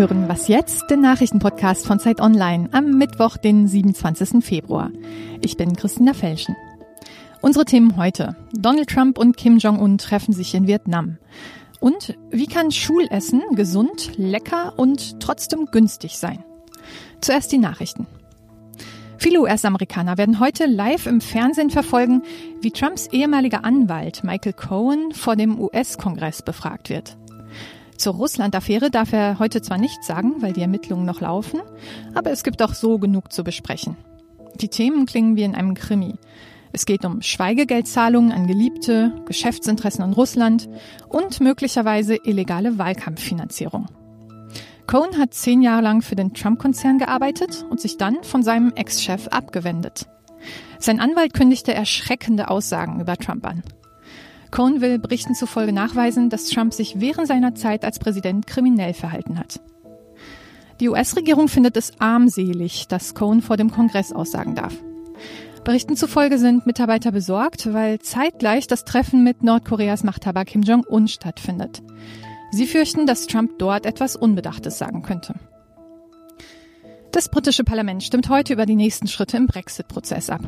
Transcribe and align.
hören 0.00 0.30
Was 0.30 0.48
jetzt, 0.48 0.88
den 0.88 1.02
Nachrichtenpodcast 1.02 1.86
von 1.86 1.98
Zeit 1.98 2.22
Online 2.22 2.70
am 2.72 2.96
Mittwoch, 2.96 3.36
den 3.36 3.68
27. 3.68 4.42
Februar. 4.42 4.90
Ich 5.42 5.58
bin 5.58 5.76
Christina 5.76 6.14
Felschen. 6.14 6.56
Unsere 7.42 7.66
Themen 7.66 7.98
heute. 7.98 8.34
Donald 8.54 8.88
Trump 8.88 9.18
und 9.18 9.36
Kim 9.36 9.58
Jong-un 9.58 9.98
treffen 9.98 10.32
sich 10.32 10.54
in 10.54 10.66
Vietnam. 10.66 11.18
Und 11.80 12.16
wie 12.30 12.46
kann 12.46 12.70
Schulessen 12.70 13.42
gesund, 13.56 14.12
lecker 14.16 14.72
und 14.78 15.20
trotzdem 15.20 15.66
günstig 15.66 16.16
sein? 16.16 16.42
Zuerst 17.20 17.52
die 17.52 17.58
Nachrichten. 17.58 18.06
Viele 19.18 19.42
US-Amerikaner 19.42 20.16
werden 20.16 20.40
heute 20.40 20.64
live 20.64 21.04
im 21.08 21.20
Fernsehen 21.20 21.68
verfolgen, 21.68 22.22
wie 22.62 22.70
Trumps 22.70 23.06
ehemaliger 23.08 23.66
Anwalt 23.66 24.24
Michael 24.24 24.54
Cohen 24.54 25.12
vor 25.12 25.36
dem 25.36 25.60
US-Kongress 25.60 26.40
befragt 26.40 26.88
wird. 26.88 27.18
Zur 28.00 28.14
Russland-Affäre 28.14 28.90
darf 28.90 29.12
er 29.12 29.38
heute 29.38 29.60
zwar 29.60 29.76
nichts 29.76 30.06
sagen, 30.06 30.40
weil 30.40 30.54
die 30.54 30.62
Ermittlungen 30.62 31.04
noch 31.04 31.20
laufen, 31.20 31.60
aber 32.14 32.30
es 32.30 32.44
gibt 32.44 32.62
auch 32.62 32.72
so 32.72 32.98
genug 32.98 33.30
zu 33.30 33.44
besprechen. 33.44 33.94
Die 34.54 34.68
Themen 34.68 35.04
klingen 35.04 35.36
wie 35.36 35.42
in 35.42 35.54
einem 35.54 35.74
Krimi. 35.74 36.14
Es 36.72 36.86
geht 36.86 37.04
um 37.04 37.20
Schweigegeldzahlungen 37.20 38.32
an 38.32 38.46
Geliebte, 38.46 39.12
Geschäftsinteressen 39.26 40.02
in 40.02 40.12
Russland 40.14 40.70
und 41.10 41.42
möglicherweise 41.42 42.16
illegale 42.24 42.78
Wahlkampffinanzierung. 42.78 43.88
Cohen 44.86 45.18
hat 45.18 45.34
zehn 45.34 45.60
Jahre 45.60 45.82
lang 45.82 46.00
für 46.00 46.16
den 46.16 46.32
Trump-Konzern 46.32 46.96
gearbeitet 46.96 47.66
und 47.68 47.82
sich 47.82 47.98
dann 47.98 48.24
von 48.24 48.42
seinem 48.42 48.72
Ex-Chef 48.76 49.28
abgewendet. 49.28 50.06
Sein 50.78 51.00
Anwalt 51.00 51.34
kündigte 51.34 51.74
erschreckende 51.74 52.48
Aussagen 52.48 52.98
über 52.98 53.18
Trump 53.18 53.46
an. 53.46 53.62
Cohen 54.50 54.80
will 54.80 54.98
Berichten 54.98 55.34
zufolge 55.34 55.72
nachweisen, 55.72 56.30
dass 56.30 56.46
Trump 56.46 56.74
sich 56.74 57.00
während 57.00 57.28
seiner 57.28 57.54
Zeit 57.54 57.84
als 57.84 57.98
Präsident 57.98 58.46
kriminell 58.46 58.94
verhalten 58.94 59.38
hat. 59.38 59.60
Die 60.80 60.88
US-Regierung 60.88 61.48
findet 61.48 61.76
es 61.76 62.00
armselig, 62.00 62.88
dass 62.88 63.14
Cohen 63.14 63.42
vor 63.42 63.56
dem 63.56 63.70
Kongress 63.70 64.12
aussagen 64.12 64.54
darf. 64.54 64.74
Berichten 65.62 65.94
zufolge 65.94 66.38
sind 66.38 66.64
Mitarbeiter 66.66 67.12
besorgt, 67.12 67.72
weil 67.72 67.98
zeitgleich 68.00 68.66
das 68.66 68.84
Treffen 68.84 69.22
mit 69.22 69.42
Nordkoreas 69.42 70.04
Machthaber 70.04 70.46
Kim 70.46 70.62
Jong-un 70.62 71.06
stattfindet. 71.06 71.82
Sie 72.50 72.66
fürchten, 72.66 73.06
dass 73.06 73.26
Trump 73.26 73.58
dort 73.58 73.84
etwas 73.84 74.16
Unbedachtes 74.16 74.78
sagen 74.78 75.02
könnte. 75.02 75.34
Das 77.12 77.28
britische 77.28 77.64
Parlament 77.64 78.02
stimmt 78.02 78.28
heute 78.28 78.54
über 78.54 78.66
die 78.66 78.76
nächsten 78.76 79.06
Schritte 79.06 79.36
im 79.36 79.46
Brexit-Prozess 79.46 80.30
ab. 80.30 80.40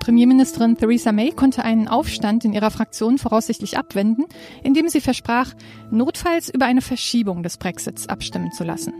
Premierministerin 0.00 0.76
Theresa 0.76 1.12
May 1.12 1.30
konnte 1.30 1.62
einen 1.62 1.86
Aufstand 1.86 2.44
in 2.44 2.52
ihrer 2.52 2.70
Fraktion 2.70 3.18
voraussichtlich 3.18 3.78
abwenden, 3.78 4.24
indem 4.64 4.88
sie 4.88 5.00
versprach, 5.00 5.54
notfalls 5.90 6.48
über 6.48 6.66
eine 6.66 6.80
Verschiebung 6.80 7.42
des 7.44 7.58
Brexits 7.58 8.08
abstimmen 8.08 8.50
zu 8.50 8.64
lassen. 8.64 8.92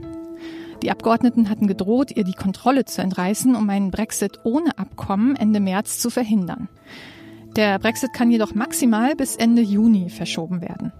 Die 0.82 0.90
Abgeordneten 0.90 1.50
hatten 1.50 1.66
gedroht, 1.66 2.10
ihr 2.14 2.24
die 2.24 2.32
Kontrolle 2.32 2.84
zu 2.84 3.02
entreißen, 3.02 3.56
um 3.56 3.68
einen 3.68 3.90
Brexit 3.90 4.38
ohne 4.44 4.78
Abkommen 4.78 5.36
Ende 5.36 5.60
März 5.60 5.98
zu 5.98 6.10
verhindern. 6.10 6.68
Der 7.56 7.78
Brexit 7.78 8.12
kann 8.12 8.30
jedoch 8.30 8.54
maximal 8.54 9.16
bis 9.16 9.36
Ende 9.36 9.62
Juni 9.62 10.08
verschoben 10.08 10.60
werden. 10.62 10.92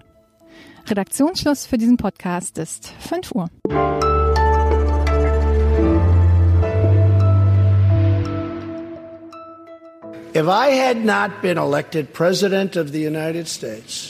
Redaktionsschluss 0.89 1.67
für 1.67 1.79
diesen 1.79 1.97
Podcast 1.97 2.59
ist 2.59 2.93
5 2.99 3.33
Uhr. 3.33 4.10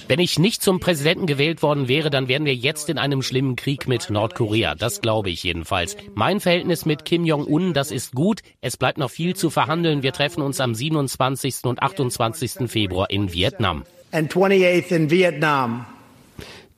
Wenn 0.09 0.19
ich 0.19 0.39
nicht 0.39 0.63
zum 0.63 0.81
Präsidenten 0.81 1.27
gewählt 1.27 1.63
worden 1.63 1.89
wäre, 1.89 2.11
dann 2.11 2.29
wären 2.29 2.45
wir 2.45 2.55
jetzt 2.55 2.89
in 2.89 2.99
einem 2.99 3.23
schlimmen 3.23 3.57
Krieg 3.57 3.89
mit 3.89 4.11
Nordkorea. 4.11 4.75
Das 4.75 5.01
glaube 5.01 5.31
ich 5.31 5.43
jedenfalls. 5.43 5.97
Mein 6.15 6.41
Verhältnis 6.41 6.87
mit 6.87 7.05
Kim 7.05 7.25
Jong-un, 7.25 7.75
das 7.75 7.91
ist 7.91 8.13
gut. 8.13 8.41
Es 8.61 8.77
bleibt 8.77 8.99
noch 8.99 9.11
viel 9.11 9.35
zu 9.37 9.51
verhandeln. 9.51 10.03
Wir 10.03 10.13
treffen 10.13 10.43
uns 10.43 10.61
am 10.61 10.75
27. 10.75 11.65
und 11.65 11.83
28. 11.83 12.71
Februar 12.71 13.11
in 13.11 13.33
Vietnam. 13.33 13.85
And 14.13 14.33
28th 14.33 14.91
in 14.91 15.11
Vietnam. 15.11 15.87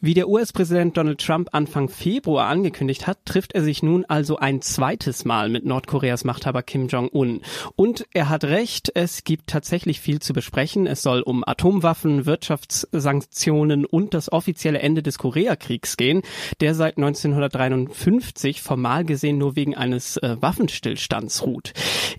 Wie 0.05 0.15
der 0.15 0.29
US-Präsident 0.29 0.97
Donald 0.97 1.21
Trump 1.21 1.51
Anfang 1.53 1.89
Februar 1.89 2.49
angekündigt 2.49 3.07
hat, 3.07 3.25
trifft 3.25 3.53
er 3.53 3.63
sich 3.63 3.85
nun 3.85 4.05
also 4.05 4.37
ein 4.37 4.61
zweites 4.61 5.25
Mal 5.25 5.49
mit 5.49 5.65
Nordkoreas 5.65 6.25
Machthaber 6.25 6.65
Kim 6.65 6.89
Jong-un. 6.89 7.43
Und 7.77 8.05
er 8.13 8.29
hat 8.29 8.43
recht, 8.43 8.91
es 8.97 9.23
gibt 9.23 9.47
tatsächlich 9.47 10.01
viel 10.01 10.19
zu 10.19 10.33
besprechen. 10.33 10.89
Es 10.89 11.03
soll 11.03 11.21
um 11.21 11.45
Atomwaffen, 11.47 12.27
Wirtschaftssanktionen 12.27 13.85
und 13.85 14.13
das 14.13 14.33
offizielle 14.33 14.81
Ende 14.81 15.05
des 15.05 15.19
Koreakriegs 15.19 15.97
gehen, 15.97 16.23
der 16.61 16.75
seit 16.75 16.97
1953 16.97 18.61
formal 18.61 19.05
gesehen 19.05 19.39
nur 19.39 19.55
wegen 19.55 19.77
eines 19.77 20.17
äh, 20.17 20.37
Waffenstillstands 20.41 21.47
ruht. 21.47 21.75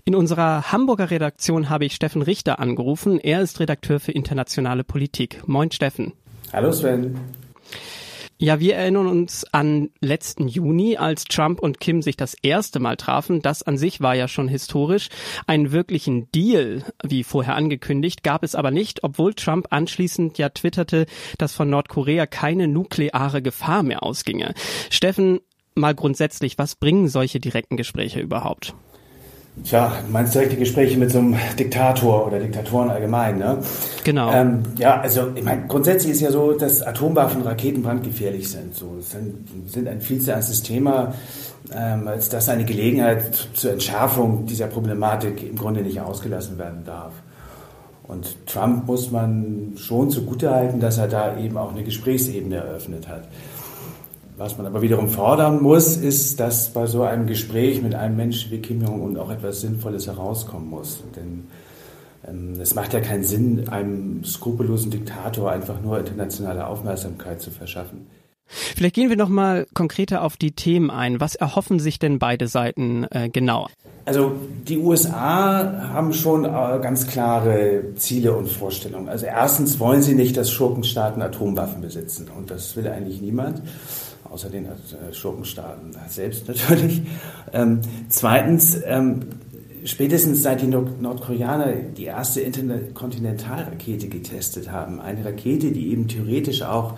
In 0.06 0.14
unserer 0.14 0.72
Hamburger 0.72 1.10
Redaktion 1.10 1.68
habe 1.68 1.84
ich 1.84 1.94
Steffen 1.94 2.22
Richter 2.22 2.60
angerufen. 2.60 3.20
Er 3.20 3.42
ist 3.42 3.60
Redakteur 3.60 4.00
für 4.00 4.12
internationale 4.12 4.84
Politik. 4.84 5.46
Moin 5.46 5.70
Steffen. 5.70 6.14
Hallo 6.50 6.72
Sven. 6.72 7.43
Ja, 8.44 8.60
wir 8.60 8.76
erinnern 8.76 9.06
uns 9.06 9.46
an 9.52 9.88
letzten 10.02 10.48
Juni, 10.48 10.98
als 10.98 11.24
Trump 11.24 11.60
und 11.60 11.80
Kim 11.80 12.02
sich 12.02 12.18
das 12.18 12.34
erste 12.42 12.78
Mal 12.78 12.98
trafen. 12.98 13.40
Das 13.40 13.62
an 13.62 13.78
sich 13.78 14.02
war 14.02 14.14
ja 14.14 14.28
schon 14.28 14.48
historisch. 14.48 15.08
Einen 15.46 15.72
wirklichen 15.72 16.30
Deal, 16.30 16.84
wie 17.02 17.24
vorher 17.24 17.54
angekündigt, 17.54 18.22
gab 18.22 18.44
es 18.44 18.54
aber 18.54 18.70
nicht, 18.70 19.02
obwohl 19.02 19.32
Trump 19.32 19.68
anschließend 19.70 20.36
ja 20.36 20.50
twitterte, 20.50 21.06
dass 21.38 21.54
von 21.54 21.70
Nordkorea 21.70 22.26
keine 22.26 22.68
nukleare 22.68 23.40
Gefahr 23.40 23.82
mehr 23.82 24.02
ausginge. 24.02 24.52
Steffen, 24.90 25.40
mal 25.74 25.94
grundsätzlich, 25.94 26.58
was 26.58 26.74
bringen 26.74 27.08
solche 27.08 27.40
direkten 27.40 27.78
Gespräche 27.78 28.20
überhaupt? 28.20 28.74
Tja, 29.62 29.92
meinst 30.10 30.34
du 30.34 30.40
direkte 30.40 30.58
Gespräche 30.58 30.98
mit 30.98 31.12
so 31.12 31.18
einem 31.18 31.36
Diktator 31.56 32.26
oder 32.26 32.40
Diktatoren 32.40 32.90
allgemein, 32.90 33.38
ne? 33.38 33.58
Genau. 34.02 34.32
Ähm, 34.32 34.62
ja, 34.76 35.00
also 35.00 35.28
ich 35.34 35.44
meine, 35.44 35.68
grundsätzlich 35.68 36.12
ist 36.12 36.20
ja 36.22 36.32
so, 36.32 36.52
dass 36.52 36.82
Atomwaffen 36.82 37.42
und 37.42 37.46
Raketen 37.46 37.82
brandgefährlich 37.82 38.50
sind. 38.50 38.74
So, 38.74 39.00
sind, 39.00 39.48
sind 39.70 39.86
ein 39.86 40.00
viel 40.00 40.20
zu 40.20 40.32
ernstes 40.32 40.62
Thema, 40.64 41.14
ähm, 41.72 42.08
als 42.08 42.28
dass 42.28 42.48
eine 42.48 42.64
Gelegenheit 42.64 43.32
zur 43.54 43.72
Entschärfung 43.72 44.44
dieser 44.44 44.66
Problematik 44.66 45.48
im 45.48 45.56
Grunde 45.56 45.82
nicht 45.82 46.00
ausgelassen 46.00 46.58
werden 46.58 46.82
darf. 46.84 47.12
Und 48.06 48.46
Trump 48.46 48.86
muss 48.86 49.12
man 49.12 49.74
schon 49.76 50.10
zugutehalten, 50.10 50.80
dass 50.80 50.98
er 50.98 51.08
da 51.08 51.38
eben 51.38 51.56
auch 51.56 51.72
eine 51.72 51.84
Gesprächsebene 51.84 52.56
eröffnet 52.56 53.08
hat. 53.08 53.28
Was 54.36 54.58
man 54.58 54.66
aber 54.66 54.82
wiederum 54.82 55.08
fordern 55.08 55.62
muss, 55.62 55.96
ist, 55.96 56.40
dass 56.40 56.72
bei 56.72 56.86
so 56.86 57.04
einem 57.04 57.28
Gespräch 57.28 57.80
mit 57.82 57.94
einem 57.94 58.16
Menschen 58.16 58.50
wie 58.50 58.58
Kim 58.58 58.82
Jong-un 58.82 59.16
auch 59.16 59.30
etwas 59.30 59.60
Sinnvolles 59.60 60.08
herauskommen 60.08 60.68
muss. 60.68 61.04
Denn 61.14 61.44
ähm, 62.26 62.54
es 62.60 62.74
macht 62.74 62.94
ja 62.94 63.00
keinen 63.00 63.22
Sinn, 63.22 63.68
einem 63.68 64.24
skrupellosen 64.24 64.90
Diktator 64.90 65.52
einfach 65.52 65.80
nur 65.80 66.00
internationale 66.00 66.66
Aufmerksamkeit 66.66 67.40
zu 67.40 67.52
verschaffen. 67.52 68.08
Vielleicht 68.46 68.96
gehen 68.96 69.08
wir 69.08 69.16
noch 69.16 69.28
mal 69.28 69.66
konkreter 69.72 70.22
auf 70.22 70.36
die 70.36 70.52
Themen 70.52 70.90
ein. 70.90 71.20
Was 71.20 71.36
erhoffen 71.36 71.78
sich 71.78 72.00
denn 72.00 72.18
beide 72.18 72.48
Seiten 72.48 73.06
äh, 73.10 73.28
genau? 73.28 73.68
Also 74.04 74.32
die 74.68 74.78
USA 74.78 75.90
haben 75.92 76.12
schon 76.12 76.44
äh, 76.44 76.48
ganz 76.48 77.06
klare 77.06 77.94
Ziele 77.96 78.34
und 78.34 78.50
Vorstellungen. 78.50 79.08
Also 79.08 79.26
erstens 79.26 79.78
wollen 79.78 80.02
sie 80.02 80.14
nicht, 80.14 80.36
dass 80.36 80.50
Schurkenstaaten 80.50 81.22
Atomwaffen 81.22 81.80
besitzen 81.80 82.28
und 82.36 82.50
das 82.50 82.76
will 82.76 82.86
eigentlich 82.88 83.22
niemand 83.22 83.62
außer 84.34 84.50
den 84.50 84.66
äh, 84.66 85.12
Schurkenstaaten 85.12 85.92
selbst 86.08 86.48
natürlich. 86.48 87.02
Ähm, 87.52 87.80
zweitens, 88.08 88.76
ähm, 88.84 89.20
spätestens 89.84 90.42
seit 90.42 90.60
die 90.60 90.66
Nordkoreaner 90.66 91.72
die 91.96 92.04
erste 92.04 92.40
Interkontinentalrakete 92.40 94.08
getestet 94.08 94.72
haben, 94.72 95.00
eine 95.00 95.24
Rakete, 95.24 95.70
die 95.70 95.92
eben 95.92 96.08
theoretisch 96.08 96.62
auch 96.62 96.94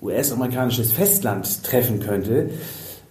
US-amerikanisches 0.00 0.92
Festland 0.92 1.64
treffen 1.64 1.98
könnte, 1.98 2.50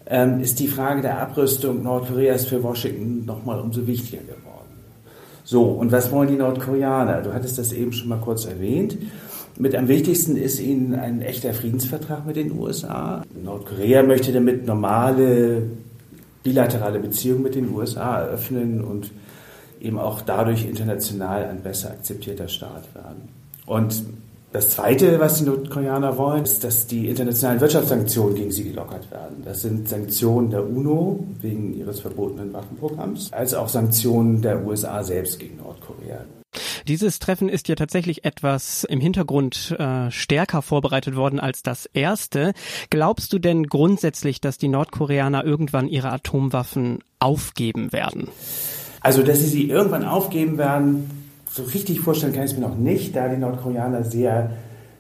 ähm, 0.06 0.40
ist 0.40 0.60
die 0.60 0.70
Frage 0.70 1.02
der 1.02 1.20
Abrüstung 1.20 1.84
Nordkoreas 1.84 2.46
für 2.46 2.64
Washington 2.64 3.26
nochmal 3.26 3.60
umso 3.60 3.86
wichtiger 3.86 4.24
geworden. 4.24 4.46
So, 5.44 5.64
und 5.64 5.92
was 5.92 6.10
wollen 6.14 6.30
die 6.30 6.36
Nordkoreaner? 6.36 7.22
Du 7.22 7.34
hattest 7.34 7.58
das 7.58 7.74
eben 7.74 7.92
schon 7.92 8.08
mal 8.08 8.20
kurz 8.20 8.46
erwähnt. 8.46 8.98
Mit 9.60 9.76
am 9.76 9.88
wichtigsten 9.88 10.36
ist 10.36 10.60
ihnen 10.60 10.94
ein 10.94 11.22
echter 11.22 11.52
Friedensvertrag 11.54 12.28
mit 12.28 12.36
den 12.36 12.52
USA. 12.52 13.24
Nordkorea 13.44 14.04
möchte 14.04 14.32
damit 14.32 14.68
normale 14.68 15.64
bilaterale 16.44 17.00
Beziehungen 17.00 17.42
mit 17.42 17.56
den 17.56 17.74
USA 17.74 18.22
eröffnen 18.22 18.84
und 18.84 19.12
eben 19.82 19.98
auch 19.98 20.22
dadurch 20.22 20.66
international 20.66 21.46
ein 21.46 21.62
besser 21.62 21.90
akzeptierter 21.90 22.48
Staat 22.48 22.94
werden. 22.94 23.30
Und 23.66 24.04
das 24.58 24.72
Zweite, 24.72 25.20
was 25.20 25.36
die 25.36 25.44
Nordkoreaner 25.44 26.18
wollen, 26.18 26.44
ist, 26.44 26.64
dass 26.64 26.88
die 26.88 27.10
internationalen 27.10 27.62
Wirtschaftssanktionen 27.62 28.34
gegen 28.34 28.52
sie 28.52 28.64
gelockert 28.64 29.12
werden. 29.12 29.44
Das 29.46 29.62
sind 29.62 29.88
Sanktionen 29.88 30.50
der 30.50 30.68
UNO 30.68 31.24
wegen 31.42 31.78
ihres 31.78 32.00
verbotenen 32.00 32.54
Waffenprogramms, 32.54 33.32
als 33.34 33.54
auch 33.54 33.70
Sanktionen 33.70 34.42
der 34.42 34.66
USA 34.66 35.04
selbst 35.04 35.40
gegen 35.40 35.58
Nordkorea. 35.58 36.22
Dieses 36.88 37.20
Treffen 37.20 37.50
ist 37.50 37.68
ja 37.68 37.76
tatsächlich 37.76 38.26
etwas 38.26 38.84
im 38.84 39.00
Hintergrund 39.00 39.76
äh, 39.78 40.10
stärker 40.10 40.64
vorbereitet 40.64 41.16
worden 41.16 41.40
als 41.40 41.62
das 41.62 41.86
erste. 41.86 42.54
Glaubst 42.90 43.34
du 43.34 43.38
denn 43.38 43.68
grundsätzlich, 43.68 44.42
dass 44.42 44.58
die 44.58 44.70
Nordkoreaner 44.70 45.46
irgendwann 45.46 45.88
ihre 45.88 46.10
Atomwaffen 46.10 47.00
aufgeben 47.20 47.94
werden? 47.94 48.30
Also, 49.02 49.22
dass 49.22 49.38
sie 49.38 49.50
sie 49.50 49.70
irgendwann 49.70 50.04
aufgeben 50.04 50.58
werden, 50.58 51.27
so 51.58 51.64
richtig 51.64 52.00
vorstellen 52.00 52.34
kann 52.34 52.44
ich 52.44 52.52
es 52.52 52.58
mir 52.58 52.68
noch 52.68 52.78
nicht, 52.78 53.16
da 53.16 53.28
die 53.28 53.38
Nordkoreaner 53.38 54.04
sehr, 54.04 54.52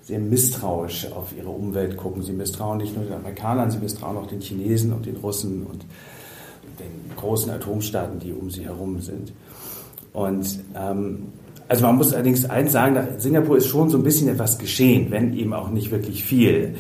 sehr 0.01 0.19
misstrauisch 0.19 1.11
auf 1.11 1.33
ihre 1.37 1.49
Umwelt 1.49 1.97
gucken. 1.97 2.23
Sie 2.23 2.33
misstrauen 2.33 2.79
nicht 2.79 2.95
nur 2.95 3.05
den 3.05 3.13
Amerikanern, 3.13 3.71
sie 3.71 3.77
misstrauen 3.77 4.17
auch 4.17 4.27
den 4.27 4.41
Chinesen 4.41 4.91
und 4.91 5.05
den 5.05 5.17
Russen 5.17 5.65
und 5.65 5.85
den 6.79 7.15
großen 7.15 7.51
Atomstaaten, 7.51 8.19
die 8.19 8.33
um 8.33 8.49
sie 8.49 8.65
herum 8.65 8.99
sind. 9.01 9.33
Und 10.13 10.59
ähm, 10.75 11.27
also 11.67 11.85
man 11.85 11.95
muss 11.95 12.13
allerdings 12.13 12.45
eins 12.49 12.71
sagen, 12.71 13.19
Singapur 13.19 13.57
ist 13.57 13.67
schon 13.67 13.89
so 13.89 13.97
ein 13.97 14.03
bisschen 14.03 14.29
etwas 14.29 14.57
geschehen, 14.57 15.11
wenn 15.11 15.37
eben 15.37 15.53
auch 15.53 15.69
nicht 15.69 15.91
wirklich 15.91 16.23
viel. 16.23 16.75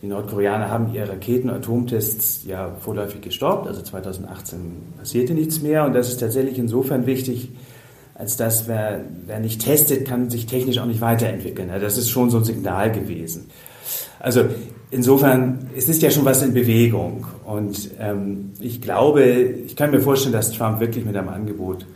Die 0.00 0.06
Nordkoreaner 0.06 0.70
haben 0.70 0.94
ihre 0.94 1.08
Raketen- 1.08 1.50
und 1.50 1.56
Atomtests 1.56 2.44
ja 2.46 2.76
vorläufig 2.78 3.20
gestoppt, 3.20 3.66
also 3.66 3.82
2018 3.82 4.58
passierte 4.96 5.34
nichts 5.34 5.60
mehr 5.60 5.84
und 5.84 5.92
das 5.92 6.08
ist 6.08 6.18
tatsächlich 6.18 6.56
insofern 6.56 7.04
wichtig, 7.06 7.50
als 8.18 8.36
dass 8.36 8.66
wer, 8.66 9.00
wer 9.26 9.38
nicht 9.38 9.62
testet, 9.62 10.06
kann 10.06 10.28
sich 10.28 10.46
technisch 10.46 10.78
auch 10.78 10.86
nicht 10.86 11.00
weiterentwickeln. 11.00 11.70
Das 11.80 11.96
ist 11.96 12.10
schon 12.10 12.30
so 12.30 12.38
ein 12.38 12.44
Signal 12.44 12.90
gewesen. 12.90 13.48
Also 14.18 14.44
insofern, 14.90 15.70
es 15.76 15.88
ist 15.88 16.02
ja 16.02 16.10
schon 16.10 16.24
was 16.24 16.42
in 16.42 16.52
Bewegung 16.52 17.26
und 17.44 17.90
ähm, 18.00 18.50
ich 18.58 18.80
glaube, 18.80 19.22
ich 19.22 19.76
kann 19.76 19.92
mir 19.92 20.00
vorstellen, 20.00 20.32
dass 20.32 20.50
Trump 20.50 20.80
wirklich 20.80 21.04
mit 21.04 21.16
einem 21.16 21.28
Angebot 21.28 21.86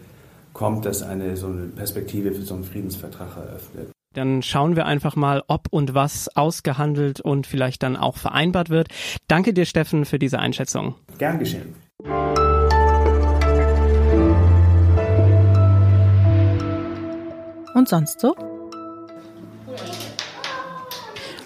kommt, 0.52 0.86
das 0.86 1.02
eine 1.02 1.36
so 1.36 1.48
eine 1.48 1.66
Perspektive 1.66 2.32
für 2.32 2.42
so 2.42 2.54
einen 2.54 2.64
Friedensvertrag 2.64 3.36
eröffnet. 3.36 3.88
Dann 4.14 4.42
schauen 4.42 4.76
wir 4.76 4.86
einfach 4.86 5.16
mal, 5.16 5.42
ob 5.48 5.68
und 5.70 5.94
was 5.94 6.28
ausgehandelt 6.36 7.20
und 7.20 7.46
vielleicht 7.46 7.82
dann 7.82 7.96
auch 7.96 8.18
vereinbart 8.18 8.68
wird. 8.70 8.88
Danke 9.26 9.54
dir, 9.54 9.64
Steffen, 9.64 10.04
für 10.04 10.18
diese 10.18 10.38
Einschätzung. 10.38 10.94
Gern 11.18 11.38
geschehen. 11.38 11.74
Und 17.74 17.88
sonst 17.88 18.20
so? 18.20 18.36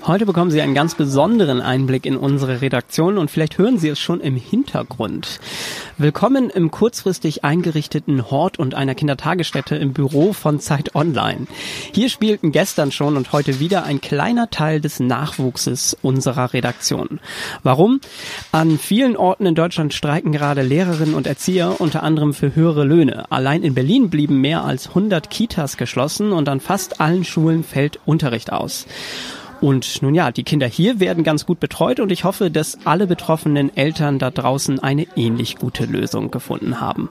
Heute 0.06 0.24
bekommen 0.24 0.52
Sie 0.52 0.60
einen 0.60 0.74
ganz 0.74 0.94
besonderen 0.94 1.60
Einblick 1.60 2.06
in 2.06 2.16
unsere 2.16 2.60
Redaktion 2.60 3.18
und 3.18 3.28
vielleicht 3.28 3.58
hören 3.58 3.78
Sie 3.78 3.88
es 3.88 3.98
schon 3.98 4.20
im 4.20 4.36
Hintergrund. 4.36 5.40
Willkommen 5.98 6.50
im 6.50 6.70
kurzfristig 6.70 7.42
eingerichteten 7.42 8.30
Hort 8.30 8.58
und 8.58 8.74
einer 8.74 8.94
Kindertagesstätte 8.94 9.76
im 9.76 9.94
Büro 9.94 10.34
von 10.34 10.60
Zeit 10.60 10.94
Online. 10.94 11.46
Hier 11.90 12.10
spielten 12.10 12.52
gestern 12.52 12.92
schon 12.92 13.16
und 13.16 13.32
heute 13.32 13.60
wieder 13.60 13.84
ein 13.84 14.02
kleiner 14.02 14.50
Teil 14.50 14.82
des 14.82 15.00
Nachwuchses 15.00 15.96
unserer 16.02 16.52
Redaktion. 16.52 17.18
Warum? 17.62 18.02
An 18.52 18.78
vielen 18.78 19.16
Orten 19.16 19.46
in 19.46 19.54
Deutschland 19.54 19.94
streiken 19.94 20.32
gerade 20.32 20.60
Lehrerinnen 20.60 21.14
und 21.14 21.26
Erzieher 21.26 21.80
unter 21.80 22.02
anderem 22.02 22.34
für 22.34 22.54
höhere 22.54 22.84
Löhne. 22.84 23.32
Allein 23.32 23.62
in 23.62 23.72
Berlin 23.72 24.10
blieben 24.10 24.42
mehr 24.42 24.64
als 24.64 24.88
100 24.88 25.30
Kitas 25.30 25.78
geschlossen 25.78 26.32
und 26.32 26.50
an 26.50 26.60
fast 26.60 27.00
allen 27.00 27.24
Schulen 27.24 27.64
fällt 27.64 28.00
Unterricht 28.04 28.52
aus. 28.52 28.84
Und 29.66 30.00
nun 30.00 30.14
ja, 30.14 30.30
die 30.30 30.44
Kinder 30.44 30.68
hier 30.68 31.00
werden 31.00 31.24
ganz 31.24 31.44
gut 31.44 31.58
betreut 31.58 31.98
und 31.98 32.12
ich 32.12 32.22
hoffe, 32.22 32.52
dass 32.52 32.86
alle 32.86 33.08
betroffenen 33.08 33.76
Eltern 33.76 34.20
da 34.20 34.30
draußen 34.30 34.78
eine 34.78 35.08
ähnlich 35.16 35.56
gute 35.56 35.86
Lösung 35.86 36.30
gefunden 36.30 36.80
haben. 36.80 37.08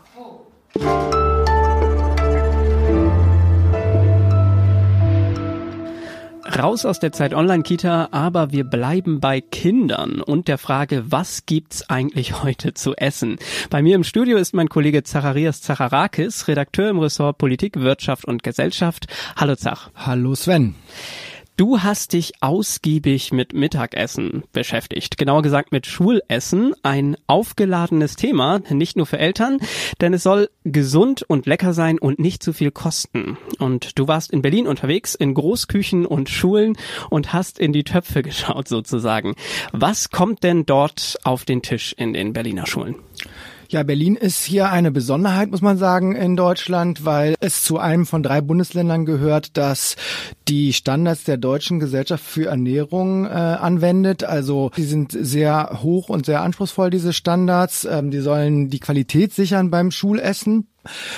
Raus 6.57 6.85
aus 6.85 7.01
der 7.01 7.11
Zeit 7.11 7.33
Online-Kita, 7.33 8.07
aber 8.11 8.53
wir 8.53 8.63
bleiben 8.63 9.19
bei 9.19 9.41
Kindern 9.41 10.21
und 10.21 10.47
der 10.47 10.57
Frage, 10.57 11.11
was 11.11 11.45
gibt's 11.45 11.89
eigentlich 11.89 12.41
heute 12.41 12.73
zu 12.73 12.95
essen? 12.95 13.37
Bei 13.69 13.81
mir 13.81 13.95
im 13.95 14.05
Studio 14.05 14.37
ist 14.37 14.53
mein 14.53 14.69
Kollege 14.69 15.03
Zacharias 15.03 15.61
Zacharakis, 15.61 16.47
Redakteur 16.47 16.89
im 16.89 16.99
Ressort 16.99 17.37
Politik, 17.37 17.81
Wirtschaft 17.81 18.23
und 18.23 18.43
Gesellschaft. 18.43 19.07
Hallo 19.35 19.57
Zach. 19.57 19.89
Hallo 19.93 20.35
Sven. 20.35 20.75
Du 21.57 21.79
hast 21.79 22.11
dich 22.11 22.33
ausgiebig 22.41 23.31
mit 23.31 23.53
Mittagessen 23.53 24.43
beschäftigt, 24.51 25.17
genauer 25.17 25.41
gesagt 25.41 25.71
mit 25.71 25.85
Schulessen, 25.85 26.73
ein 26.83 27.15
aufgeladenes 27.27 28.17
Thema, 28.17 28.59
nicht 28.69 28.97
nur 28.97 29.05
für 29.05 29.19
Eltern, 29.19 29.59
denn 30.01 30.13
es 30.13 30.23
soll 30.23 30.49
gesund 30.65 31.23
und 31.25 31.45
lecker 31.45 31.73
sein 31.73 31.97
und 31.97 32.19
nicht 32.19 32.43
zu 32.43 32.51
viel 32.51 32.71
kosten. 32.71 33.37
Und 33.57 33.97
du 33.97 34.05
warst 34.09 34.31
in 34.31 34.41
Berlin 34.41 34.67
unterwegs, 34.67 35.15
in 35.15 35.33
Großküchen 35.33 36.05
und 36.05 36.29
Schulen 36.29 36.77
und 37.09 37.31
hast 37.31 37.57
in 37.57 37.71
die 37.71 37.85
Töpfe 37.85 38.21
geschaut 38.23 38.67
sozusagen. 38.67 39.35
Was 39.71 40.09
kommt 40.09 40.43
denn 40.43 40.65
dort 40.65 41.17
auf 41.23 41.45
den 41.45 41.61
Tisch 41.61 41.95
in 41.97 42.11
den 42.11 42.33
Berliner 42.33 42.67
Schulen? 42.67 42.95
Ja, 43.69 43.83
Berlin 43.83 44.15
ist 44.15 44.43
hier 44.43 44.69
eine 44.69 44.91
Besonderheit, 44.91 45.49
muss 45.49 45.61
man 45.61 45.77
sagen, 45.77 46.15
in 46.15 46.35
Deutschland, 46.35 47.03
weil 47.03 47.35
es 47.39 47.63
zu 47.63 47.79
einem 47.79 48.05
von 48.05 48.21
drei 48.21 48.41
Bundesländern 48.41 49.05
gehört, 49.05 49.57
das 49.57 49.95
die 50.47 50.73
Standards 50.73 51.23
der 51.23 51.37
deutschen 51.37 51.79
Gesellschaft 51.79 52.23
für 52.23 52.47
Ernährung 52.47 53.25
äh, 53.25 53.29
anwendet. 53.29 54.23
Also 54.23 54.71
die 54.77 54.83
sind 54.83 55.11
sehr 55.11 55.79
hoch 55.81 56.09
und 56.09 56.25
sehr 56.25 56.41
anspruchsvoll, 56.41 56.89
diese 56.89 57.13
Standards. 57.13 57.85
Ähm, 57.85 58.11
die 58.11 58.19
sollen 58.19 58.69
die 58.69 58.79
Qualität 58.79 59.33
sichern 59.33 59.71
beim 59.71 59.91
Schulessen. 59.91 60.67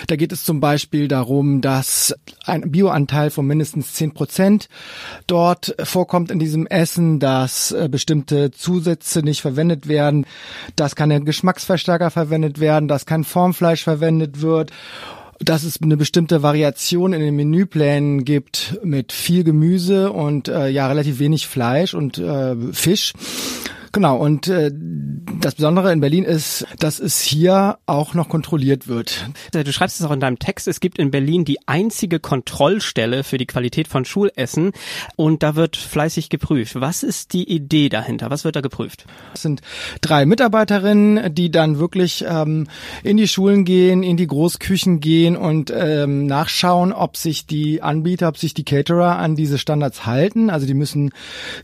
Da 0.08 0.16
geht 0.16 0.32
es 0.32 0.44
zum 0.44 0.60
Beispiel 0.60 1.08
darum, 1.08 1.62
dass 1.62 2.16
ein 2.46 2.72
Bioanteil 2.72 3.30
von 3.30 3.46
mindestens 3.46 3.94
zehn 3.94 4.14
Prozent 4.14 4.70
dort 5.28 5.76
vorkommt 5.84 6.32
in 6.32 6.40
diesem 6.40 6.68
Essen, 6.68 7.20
dass 7.20 7.72
äh, 7.72 7.88
bestimmte 7.90 8.52
Zusätze 8.52 9.22
nicht 9.22 9.42
verwendet 9.42 9.88
werden, 9.88 10.26
dass 10.76 10.96
keine 10.96 11.22
Geschmacksverstärker 11.22 12.12
verwendet 12.12 12.60
werden, 12.60 12.88
dass 12.88 13.06
kein 13.06 13.24
Formfleisch 13.24 13.84
verwendet 13.84 14.42
wird 14.42 14.72
dass 15.40 15.64
es 15.64 15.82
eine 15.82 15.98
bestimmte 15.98 16.42
Variation 16.42 17.14
in 17.14 17.22
den 17.22 17.36
Menüplänen 17.36 18.26
gibt 18.26 18.80
mit 18.84 19.12
viel 19.12 19.44
Gemüse 19.44 20.12
und 20.12 20.48
äh, 20.48 20.70
ja 20.70 20.88
relativ 20.88 21.20
wenig 21.20 21.48
Fleisch 21.48 21.94
und 21.94 22.18
äh, 22.18 22.56
Fisch. 22.74 23.14
Genau, 23.98 24.18
und 24.18 24.48
äh, 24.48 24.70
das 25.42 25.56
Besondere 25.56 25.92
in 25.92 26.02
Berlin 26.02 26.24
ist, 26.24 26.68
dass 26.78 27.00
es 27.00 27.20
hier 27.20 27.80
auch 27.88 28.14
noch 28.14 28.30
kontrolliert 28.30 28.88
wird. 28.88 29.28
Du 29.52 29.74
schreibst 29.74 30.00
es 30.00 30.06
auch 30.06 30.12
in 30.12 30.20
deinem 30.20 30.38
Text, 30.38 30.68
es 30.68 30.80
gibt 30.80 31.00
in 31.00 31.10
Berlin 31.10 31.46
die 31.46 31.68
einzige 31.68 32.20
Kontrollstelle 32.20 33.24
für 33.24 33.40
die 33.40 33.48
Qualität 33.48 33.88
von 33.88 34.06
Schulessen 34.06 34.74
und 35.16 35.42
da 35.42 35.56
wird 35.56 35.78
fleißig 35.78 36.30
geprüft. 36.30 36.80
Was 36.80 37.02
ist 37.02 37.34
die 37.34 37.52
Idee 37.52 37.90
dahinter? 37.90 38.30
Was 38.30 38.44
wird 38.44 38.56
da 38.56 38.62
geprüft? 38.62 39.06
Es 39.34 39.42
sind 39.42 39.62
drei 40.02 40.28
Mitarbeiterinnen, 40.28 41.34
die 41.34 41.50
dann 41.50 41.80
wirklich 41.80 42.24
ähm, 42.28 42.68
in 43.02 43.18
die 43.18 43.28
Schulen 43.28 43.66
gehen, 43.66 44.04
in 44.04 44.16
die 44.16 44.28
Großküchen 44.28 45.00
gehen 45.00 45.36
und 45.36 45.74
ähm, 45.76 46.28
nachschauen, 46.28 46.94
ob 46.94 47.18
sich 47.18 47.48
die 47.48 47.82
Anbieter, 47.82 48.28
ob 48.28 48.38
sich 48.38 48.54
die 48.54 48.64
Caterer 48.64 49.18
an 49.18 49.36
diese 49.36 49.58
Standards 49.58 50.06
halten. 50.06 50.52
Also 50.52 50.68
die 50.68 50.76
müssen 50.76 51.12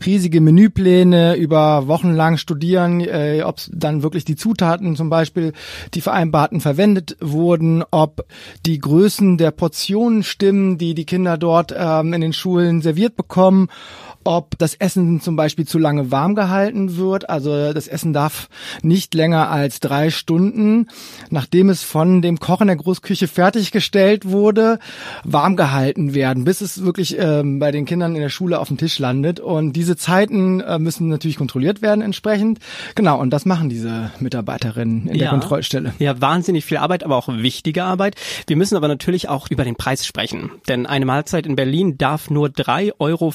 riesige 0.04 0.40
Menüpläne 0.40 1.36
über 1.36 1.86
Wochen 1.86 2.12
lang 2.24 2.38
studieren, 2.38 3.00
äh, 3.00 3.42
ob 3.44 3.58
dann 3.70 4.02
wirklich 4.02 4.24
die 4.24 4.36
Zutaten 4.36 4.96
zum 4.96 5.10
Beispiel, 5.10 5.52
die 5.92 6.00
vereinbarten, 6.00 6.60
verwendet 6.60 7.16
wurden, 7.20 7.84
ob 7.90 8.24
die 8.64 8.78
Größen 8.78 9.36
der 9.36 9.50
Portionen 9.50 10.22
stimmen, 10.22 10.78
die 10.78 10.94
die 10.94 11.04
Kinder 11.04 11.36
dort 11.36 11.74
ähm, 11.76 12.14
in 12.14 12.22
den 12.22 12.32
Schulen 12.32 12.80
serviert 12.80 13.16
bekommen 13.16 13.68
ob 14.24 14.58
das 14.58 14.74
Essen 14.74 15.20
zum 15.20 15.36
Beispiel 15.36 15.66
zu 15.66 15.78
lange 15.78 16.10
warm 16.10 16.34
gehalten 16.34 16.96
wird. 16.96 17.28
Also 17.28 17.72
das 17.72 17.86
Essen 17.86 18.12
darf 18.12 18.48
nicht 18.82 19.14
länger 19.14 19.50
als 19.50 19.80
drei 19.80 20.10
Stunden, 20.10 20.88
nachdem 21.30 21.68
es 21.68 21.82
von 21.82 22.22
dem 22.22 22.40
Koch 22.40 22.60
in 22.60 22.66
der 22.66 22.76
Großküche 22.76 23.28
fertiggestellt 23.28 24.28
wurde, 24.28 24.78
warm 25.24 25.56
gehalten 25.56 26.14
werden, 26.14 26.44
bis 26.44 26.60
es 26.60 26.82
wirklich 26.82 27.16
ähm, 27.18 27.58
bei 27.58 27.70
den 27.70 27.84
Kindern 27.84 28.14
in 28.14 28.22
der 28.22 28.30
Schule 28.30 28.58
auf 28.58 28.68
dem 28.68 28.78
Tisch 28.78 28.98
landet. 28.98 29.40
Und 29.40 29.74
diese 29.74 29.96
Zeiten 29.96 30.60
äh, 30.60 30.78
müssen 30.78 31.08
natürlich 31.08 31.36
kontrolliert 31.36 31.82
werden 31.82 32.02
entsprechend. 32.14 32.60
Genau, 32.94 33.20
und 33.20 33.30
das 33.30 33.44
machen 33.44 33.68
diese 33.68 34.12
Mitarbeiterinnen 34.20 35.08
in 35.08 35.14
ja, 35.14 35.24
der 35.24 35.28
Kontrollstelle. 35.30 35.94
Ja, 35.98 36.20
wahnsinnig 36.20 36.64
viel 36.64 36.76
Arbeit, 36.76 37.02
aber 37.02 37.16
auch 37.16 37.28
wichtige 37.28 37.84
Arbeit. 37.84 38.14
Wir 38.46 38.56
müssen 38.56 38.76
aber 38.76 38.88
natürlich 38.88 39.28
auch 39.28 39.50
über 39.50 39.64
den 39.64 39.74
Preis 39.74 40.06
sprechen. 40.06 40.52
Denn 40.68 40.86
eine 40.86 41.04
Mahlzeit 41.04 41.46
in 41.46 41.56
Berlin 41.56 41.98
darf 41.98 42.30
nur 42.30 42.48
3,25 42.48 42.94
Euro 43.00 43.32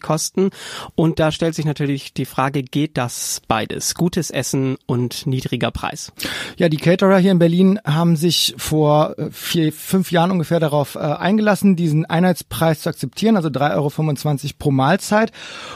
kosten. 0.00 0.50
Und 0.96 1.20
da 1.20 1.30
stellt 1.30 1.54
sich 1.54 1.64
natürlich 1.64 2.12
die 2.12 2.24
Frage, 2.24 2.62
geht 2.62 2.98
das 2.98 3.42
beides? 3.46 3.94
Gutes 3.94 4.30
Essen 4.30 4.76
und 4.86 5.26
niedriger 5.26 5.70
Preis? 5.70 6.12
Ja, 6.56 6.68
die 6.68 6.78
Caterer 6.78 7.18
hier 7.18 7.30
in 7.30 7.38
Berlin 7.38 7.78
haben 7.86 8.16
sich 8.16 8.54
vor 8.56 9.16
äh, 9.18 9.30
vier, 9.30 9.72
fünf 9.72 10.10
Jahren 10.10 10.32
ungefähr 10.32 10.58
darauf 10.58 10.96
äh, 10.96 10.98
eingelassen, 10.98 11.76
diesen 11.76 12.06
Einheitspreis 12.06 12.80
zu 12.80 12.88
akzeptieren, 12.88 13.36
also 13.36 13.48
3,25 13.48 14.44
Euro 14.44 14.54
pro 14.58 14.70
Mahlzeit. 14.72 15.30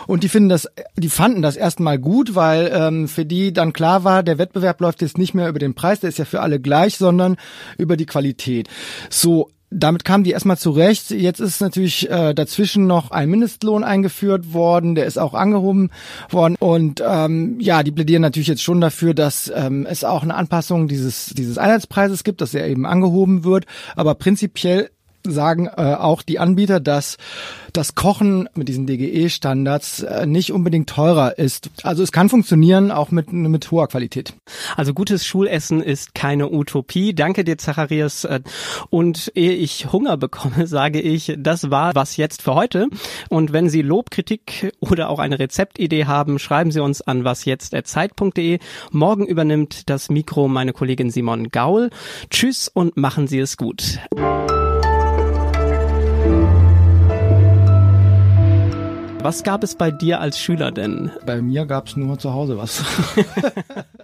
Und 0.07 0.25
die 0.25 0.29
finden 0.29 0.49
das, 0.49 0.69
die 0.97 1.09
fanden 1.09 1.43
das 1.43 1.57
erstmal 1.57 1.99
gut, 1.99 2.13
weil 2.35 2.71
ähm, 2.73 3.09
für 3.09 3.25
die 3.25 3.52
dann 3.52 3.73
klar 3.73 4.04
war, 4.04 4.23
der 4.23 4.38
Wettbewerb 4.38 4.80
läuft 4.80 5.02
jetzt 5.02 5.18
nicht 5.18 5.35
mehr 5.35 5.49
über 5.49 5.59
den 5.59 5.75
Preis, 5.75 6.00
der 6.00 6.09
ist 6.09 6.18
ja 6.18 6.25
für 6.25 6.40
alle 6.40 6.61
gleich, 6.61 6.97
sondern 6.97 7.37
über 7.78 7.97
die 7.97 8.06
Qualität. 8.06 8.68
So 9.11 9.50
damit 9.75 10.04
kamen 10.04 10.25
die 10.25 10.30
erstmal 10.30 10.56
zurecht. 10.56 11.11
Jetzt 11.11 11.40
ist 11.40 11.61
natürlich 11.61 12.09
äh, 12.09 12.33
dazwischen 12.33 12.87
noch 12.87 13.11
ein 13.11 13.28
Mindestlohn 13.28 13.83
eingeführt 13.83 14.52
worden, 14.52 14.94
der 14.94 15.06
ist 15.06 15.18
auch 15.18 15.35
angehoben 15.35 15.90
worden. 16.30 16.56
Und 16.59 17.02
ähm, 17.04 17.59
ja, 17.61 17.83
die 17.83 17.90
plädieren 17.90 18.23
natürlich 18.23 18.49
jetzt 18.49 18.62
schon 18.62 18.80
dafür, 18.80 19.14
dass 19.14 19.52
ähm, 19.54 19.87
es 19.88 20.04
auch 20.04 20.23
eine 20.23 20.35
Anpassung 20.35 20.87
dieses, 20.87 21.26
dieses 21.37 21.59
Einheitspreises 21.59 22.25
gibt, 22.25 22.40
dass 22.40 22.54
er 22.54 22.68
eben 22.68 22.87
angehoben 22.87 23.44
wird. 23.44 23.66
Aber 23.97 24.14
prinzipiell 24.14 24.90
sagen 25.26 25.66
äh, 25.66 25.95
auch 25.95 26.23
die 26.23 26.38
Anbieter, 26.38 26.81
dass 26.81 27.16
das 27.73 27.95
Kochen 27.95 28.49
mit 28.54 28.69
diesen 28.69 28.87
DGE-Standards 28.87 30.02
äh, 30.02 30.26
nicht 30.26 30.52
unbedingt 30.52 30.88
teurer 30.88 31.38
ist. 31.38 31.71
Also 31.83 32.02
es 32.02 32.12
kann 32.12 32.28
funktionieren, 32.28 32.90
auch 32.90 33.11
mit, 33.11 33.33
mit 33.33 33.71
hoher 33.71 33.88
Qualität. 33.88 34.35
Also 34.76 34.95
gutes 34.95 35.26
Schulessen 35.26 35.83
ist 35.83 36.14
keine 36.14 36.52
Utopie. 36.52 37.14
Danke 37.14 37.43
dir, 37.45 37.59
Zacharias. 37.59 38.25
Äh, 38.25 38.40
und 38.90 39.33
ehe 39.35 39.52
ich 39.52 39.93
Hunger 39.93 40.16
bekomme, 40.16 40.66
sage 40.66 41.00
ich, 41.00 41.35
das 41.38 41.71
war 41.71 41.95
was 41.95 42.16
jetzt 42.16 42.43
für 42.43 42.54
heute. 42.54 42.88
Und 43.28 43.52
wenn 43.52 43.69
Sie 43.69 43.83
Lob, 43.83 44.11
Kritik 44.11 44.73
oder 44.81 45.09
auch 45.09 45.19
eine 45.19 45.38
Rezeptidee 45.38 46.04
haben, 46.04 46.38
schreiben 46.38 46.71
Sie 46.71 46.81
uns 46.81 47.02
an 47.02 47.25
wasjetzt.zeit.de. 47.25 48.59
Morgen 48.93 49.26
übernimmt 49.26 49.88
das 49.90 50.11
Mikro 50.11 50.49
meine 50.49 50.73
Kollegin 50.73 51.11
Simon 51.11 51.49
Gaul. 51.49 51.90
Tschüss 52.31 52.69
und 52.69 52.97
machen 52.97 53.26
Sie 53.26 53.38
es 53.38 53.57
gut. 53.57 53.99
Was 59.25 59.43
gab 59.43 59.64
es 59.64 59.75
bei 59.75 59.90
dir 59.90 60.21
als 60.21 60.38
Schüler 60.38 60.71
denn? 60.71 61.11
Bei 61.25 61.40
mir 61.40 61.64
gab 61.64 61.87
es 61.87 61.97
nur 61.97 62.19
zu 62.19 62.35
Hause 62.35 62.59
was. 62.59 62.85